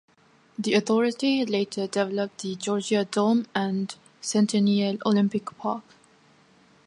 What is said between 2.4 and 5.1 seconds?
the Georgia Dome and Centennial